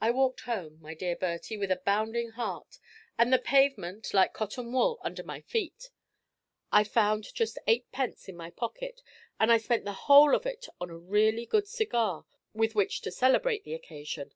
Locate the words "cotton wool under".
4.32-5.22